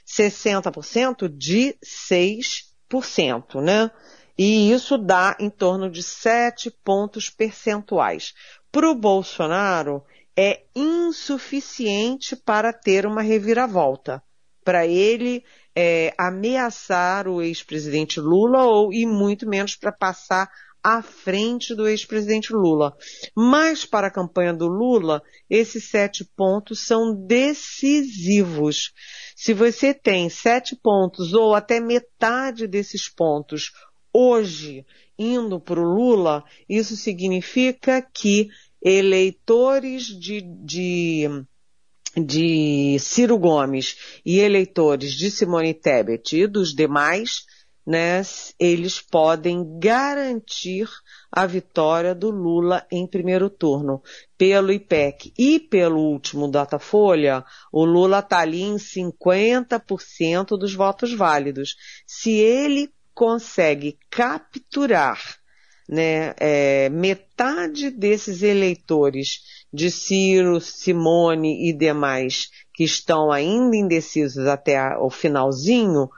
60% 0.07 1.29
de 1.29 1.77
6%, 1.85 3.61
né? 3.61 3.91
E 4.39 4.71
isso 4.71 4.97
dá 4.97 5.37
em 5.39 5.51
torno 5.51 5.91
de 5.91 6.03
7 6.03 6.71
pontos 6.83 7.29
percentuais. 7.29 8.33
Para 8.71 8.91
o 8.91 8.95
Bolsonaro, 8.95 10.03
é 10.37 10.65
insuficiente 10.75 12.37
para 12.37 12.73
ter 12.73 13.07
uma 13.07 13.23
reviravolta. 13.23 14.23
Para 14.63 14.87
ele 14.87 15.45
é, 15.75 16.13
ameaçar 16.19 17.29
o 17.29 17.41
ex-presidente 17.41 18.21
Lula 18.21 18.65
ou 18.65 18.93
e 18.93 19.07
muito 19.07 19.49
menos 19.49 19.77
para 19.77 19.93
passar 19.93 20.51
à 20.87 21.03
frente 21.03 21.75
do 21.75 21.89
ex-presidente 21.89 22.53
Lula. 22.53 22.97
Mas 23.35 23.85
para 23.85 24.07
a 24.07 24.11
campanha 24.11 24.55
do 24.55 24.69
Lula, 24.69 25.21
esses 25.51 25.91
sete 25.91 26.25
pontos 26.25 26.87
são 26.87 27.13
decisivos. 27.27 28.93
Se 29.35 29.53
você 29.53 29.93
tem 29.93 30.31
sete 30.31 30.77
pontos 30.77 31.33
ou 31.33 31.57
até 31.57 31.81
metade 31.81 32.69
desses 32.69 33.09
pontos 33.09 33.73
hoje 34.13 34.87
indo 35.19 35.59
para 35.59 35.81
o 35.81 35.83
Lula, 35.83 36.45
isso 36.69 36.97
significa 36.97 38.01
que 38.01 38.49
eleitores 38.81 40.05
de, 40.05 40.41
de, 40.41 41.29
de 42.17 42.97
Ciro 43.01 43.37
Gomes 43.37 44.21
e 44.25 44.39
eleitores 44.39 45.15
de 45.15 45.33
Simone 45.33 45.75
Tebet 45.75 46.37
e 46.37 46.47
dos 46.47 46.73
demais, 46.73 47.45
né, 47.87 48.21
eles 48.59 49.01
podem 49.01 49.79
garantir 49.79 50.89
a 51.31 51.47
vitória 51.47 52.15
do 52.15 52.31
Lula 52.31 52.85
em 52.91 53.07
primeiro 53.07 53.49
turno. 53.49 54.03
Pelo 54.37 54.73
IPEC 54.73 55.33
e 55.39 55.61
pelo 55.61 56.01
último 56.01 56.49
Datafolha, 56.49 57.45
o 57.73 57.85
Lula 57.85 58.19
está 58.19 58.41
ali 58.41 58.63
em 58.63 58.77
50% 58.77 60.59
dos 60.59 60.75
votos 60.75 61.15
válidos. 61.15 61.77
Se 62.05 62.33
ele 62.33 62.93
consegue 63.15 63.99
capturar 64.11 65.21
né, 65.89 66.35
é, 66.39 66.89
metade 66.89 67.91
desses 67.91 68.43
eleitores 68.43 69.41
de 69.73 69.91
Ciro, 69.91 70.61
Simone 70.61 71.69
e 71.69 71.73
demais 71.73 72.49
que 72.75 72.85
estão 72.85 73.31
ainda 73.31 73.77
indecisos 73.77 74.47
até 74.47 74.97
o 74.99 75.09
finalzinho, 75.09 76.09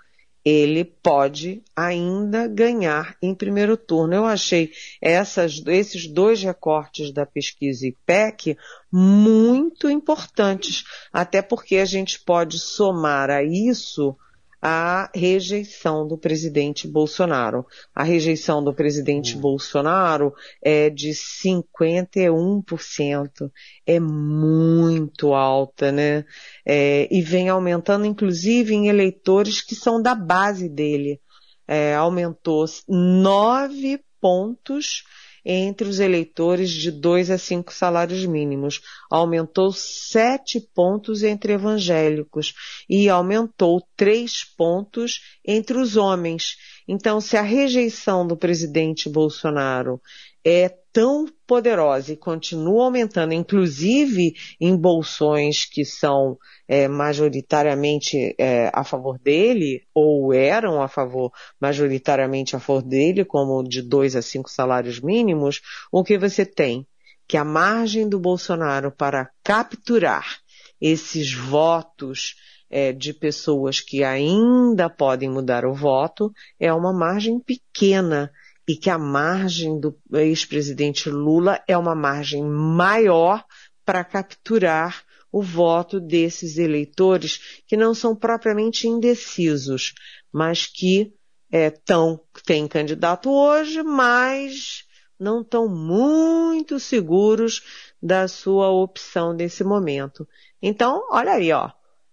ele 0.48 0.84
pode 0.84 1.62
ainda 1.76 2.48
ganhar 2.48 3.16
em 3.20 3.34
primeiro 3.34 3.76
turno. 3.76 4.14
Eu 4.14 4.24
achei 4.24 4.72
essas, 5.00 5.62
esses 5.66 6.06
dois 6.06 6.42
recortes 6.42 7.12
da 7.12 7.26
pesquisa 7.26 7.86
IPEC 7.86 8.56
muito 8.90 9.90
importantes, 9.90 10.84
até 11.12 11.42
porque 11.42 11.76
a 11.76 11.84
gente 11.84 12.18
pode 12.20 12.58
somar 12.58 13.28
a 13.28 13.42
isso 13.42 14.16
a 14.60 15.08
rejeição 15.14 16.04
do 16.06 16.18
presidente 16.18 16.86
Bolsonaro. 16.88 17.64
A 17.94 18.02
rejeição 18.02 18.62
do 18.62 18.74
presidente 18.74 19.36
hum. 19.36 19.40
Bolsonaro 19.40 20.34
é 20.60 20.90
de 20.90 21.10
51%. 21.10 23.50
É 23.86 24.00
muito 24.00 24.97
alta, 25.26 25.90
né? 25.90 26.24
É, 26.64 27.08
e 27.10 27.20
vem 27.20 27.48
aumentando, 27.48 28.06
inclusive, 28.06 28.74
em 28.74 28.88
eleitores 28.88 29.60
que 29.60 29.74
são 29.74 30.00
da 30.00 30.14
base 30.14 30.68
dele. 30.68 31.20
É, 31.66 31.94
aumentou 31.94 32.64
nove 32.88 34.00
pontos 34.20 35.02
entre 35.44 35.88
os 35.88 35.98
eleitores 35.98 36.70
de 36.70 36.90
dois 36.90 37.30
a 37.30 37.38
cinco 37.38 37.72
salários 37.72 38.26
mínimos, 38.26 38.82
aumentou 39.10 39.72
sete 39.72 40.60
pontos 40.60 41.22
entre 41.22 41.54
evangélicos 41.54 42.52
e 42.88 43.08
aumentou 43.08 43.82
três 43.96 44.44
pontos 44.44 45.20
entre 45.42 45.78
os 45.78 45.96
homens. 45.96 46.56
Então, 46.86 47.18
se 47.18 47.36
a 47.36 47.42
rejeição 47.42 48.26
do 48.26 48.36
presidente 48.36 49.08
Bolsonaro 49.08 50.00
é 50.48 50.74
tão 50.90 51.26
poderosa 51.46 52.12
e 52.12 52.16
continua 52.16 52.84
aumentando, 52.84 53.34
inclusive 53.34 54.34
em 54.58 54.74
bolsões 54.74 55.66
que 55.66 55.84
são 55.84 56.38
é, 56.66 56.88
majoritariamente 56.88 58.34
é, 58.38 58.70
a 58.72 58.82
favor 58.82 59.18
dele, 59.18 59.82
ou 59.94 60.32
eram 60.32 60.80
a 60.80 60.88
favor, 60.88 61.30
majoritariamente 61.60 62.56
a 62.56 62.60
favor 62.60 62.82
dele, 62.82 63.24
como 63.24 63.62
de 63.62 63.82
dois 63.82 64.16
a 64.16 64.22
cinco 64.22 64.50
salários 64.50 65.00
mínimos, 65.00 65.60
o 65.92 66.02
que 66.02 66.16
você 66.16 66.46
tem? 66.46 66.86
Que 67.26 67.36
a 67.36 67.44
margem 67.44 68.08
do 68.08 68.18
Bolsonaro 68.18 68.90
para 68.90 69.30
capturar 69.44 70.38
esses 70.80 71.34
votos 71.34 72.36
é, 72.70 72.92
de 72.92 73.12
pessoas 73.12 73.80
que 73.80 74.02
ainda 74.02 74.88
podem 74.88 75.28
mudar 75.28 75.64
o 75.64 75.74
voto 75.74 76.32
é 76.58 76.72
uma 76.72 76.92
margem 76.92 77.38
pequena 77.38 78.30
e 78.68 78.76
que 78.76 78.90
a 78.90 78.98
margem 78.98 79.80
do 79.80 79.98
ex-presidente 80.12 81.08
Lula 81.08 81.62
é 81.66 81.76
uma 81.76 81.94
margem 81.94 82.44
maior 82.44 83.42
para 83.84 84.04
capturar 84.04 85.02
o 85.32 85.42
voto 85.42 85.98
desses 85.98 86.58
eleitores 86.58 87.62
que 87.66 87.76
não 87.76 87.94
são 87.94 88.14
propriamente 88.14 88.86
indecisos, 88.86 89.94
mas 90.30 90.66
que 90.66 91.14
é, 91.50 91.70
tão, 91.70 92.20
têm 92.44 92.68
candidato 92.68 93.30
hoje, 93.30 93.82
mas 93.82 94.84
não 95.18 95.40
estão 95.40 95.66
muito 95.66 96.78
seguros 96.78 97.62
da 98.02 98.28
sua 98.28 98.70
opção 98.70 99.32
nesse 99.32 99.64
momento. 99.64 100.28
Então, 100.60 101.08
olha 101.10 101.32
aí, 101.32 101.50
ó. 101.52 101.70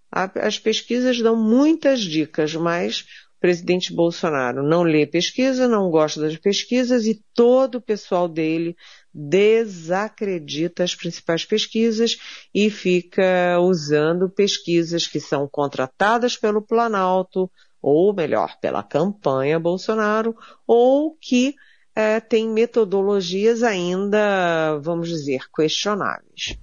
As 0.09 0.57
pesquisas 0.57 1.19
dão 1.19 1.35
muitas 1.35 1.99
dicas, 1.99 2.55
mas 2.55 3.05
presidente 3.45 3.93
Bolsonaro 3.93 4.63
não 4.63 4.81
lê 4.81 5.05
pesquisa, 5.05 5.67
não 5.67 5.91
gosta 5.91 6.19
das 6.19 6.35
pesquisas 6.35 7.05
e 7.05 7.23
todo 7.31 7.75
o 7.75 7.81
pessoal 7.81 8.27
dele 8.27 8.75
desacredita 9.13 10.83
as 10.83 10.95
principais 10.95 11.45
pesquisas 11.45 12.17
e 12.51 12.71
fica 12.71 13.59
usando 13.61 14.27
pesquisas 14.27 15.05
que 15.05 15.19
são 15.19 15.47
contratadas 15.47 16.35
pelo 16.35 16.59
Planalto, 16.59 17.47
ou 17.79 18.15
melhor, 18.15 18.57
pela 18.59 18.81
campanha 18.81 19.59
Bolsonaro, 19.59 20.35
ou 20.65 21.15
que 21.15 21.53
é, 21.95 22.19
tem 22.19 22.49
metodologias 22.49 23.61
ainda, 23.61 24.79
vamos 24.79 25.07
dizer, 25.07 25.41
questionáveis. 25.55 26.57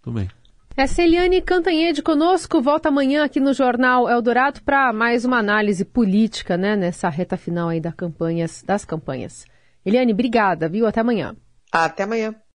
Tudo 0.00 0.14
bem. 0.14 0.30
É 0.76 0.88
Celiane 0.88 1.40
Cantanhede 1.40 2.02
conosco, 2.02 2.60
volta 2.60 2.88
amanhã 2.88 3.24
aqui 3.24 3.38
no 3.38 3.54
Jornal 3.54 4.10
Eldorado 4.10 4.60
para 4.60 4.92
mais 4.92 5.24
uma 5.24 5.38
análise 5.38 5.84
política, 5.84 6.56
né, 6.56 6.74
nessa 6.74 7.08
reta 7.08 7.36
final 7.36 7.68
aí 7.68 7.80
campanhas, 7.94 8.60
das 8.66 8.84
campanhas. 8.84 9.44
Eliane, 9.86 10.12
obrigada, 10.12 10.68
viu? 10.68 10.84
Até 10.84 11.00
amanhã. 11.00 11.36
Até 11.70 12.02
amanhã. 12.02 12.34